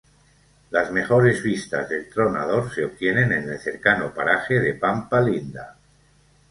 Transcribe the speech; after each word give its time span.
Las 0.71 0.91
mejores 0.91 1.43
vistas 1.43 1.87
del 1.87 2.09
Tronador 2.09 2.73
se 2.73 2.83
obtienen 2.85 3.33
en 3.33 3.49
el 3.51 3.59
cercano 3.59 4.11
paraje 4.11 4.59
de 4.59 4.73
Pampa 4.73 5.21
Linda. 5.21 5.77